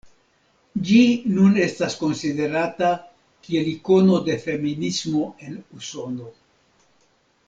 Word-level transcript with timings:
Ĝi 0.85 1.01
nun 1.33 1.59
estas 1.65 1.97
konsiderata 1.99 2.89
kiel 3.47 3.69
ikono 3.75 4.17
de 4.31 4.39
feminismo 4.47 5.21
en 5.49 5.61
Usono. 5.81 6.33